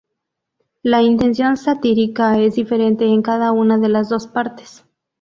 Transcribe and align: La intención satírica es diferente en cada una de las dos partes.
La 0.81 1.03
intención 1.03 1.57
satírica 1.57 2.39
es 2.39 2.55
diferente 2.55 3.05
en 3.05 3.21
cada 3.21 3.51
una 3.51 3.77
de 3.77 3.87
las 3.89 4.09
dos 4.09 4.25
partes. 4.25 4.83